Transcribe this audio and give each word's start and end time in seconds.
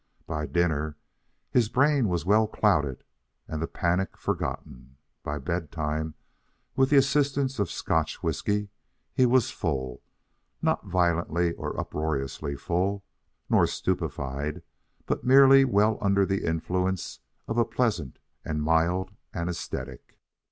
By 0.25 0.47
dinner, 0.47 0.97
his 1.51 1.69
brain 1.69 2.09
was 2.09 2.25
well 2.25 2.47
clouded 2.47 3.03
and 3.47 3.61
the 3.61 3.67
panic 3.67 4.17
forgotten. 4.17 4.97
By 5.21 5.37
bedtime, 5.37 6.15
with 6.75 6.89
the 6.89 6.97
assistance 6.97 7.59
of 7.59 7.69
Scotch 7.69 8.23
whiskey, 8.23 8.69
he 9.13 9.27
was 9.27 9.51
full 9.51 10.01
not 10.59 10.87
violently 10.87 11.53
nor 11.55 11.79
uproariously 11.79 12.55
full, 12.55 13.03
nor 13.47 13.67
stupefied, 13.67 14.63
but 15.05 15.23
merely 15.23 15.65
well 15.65 15.99
under 16.01 16.25
the 16.25 16.45
influence 16.45 17.19
of 17.47 17.59
a 17.59 17.63
pleasant 17.63 18.17
and 18.43 18.63
mild 18.63 19.11
anesthetic. 19.35 20.17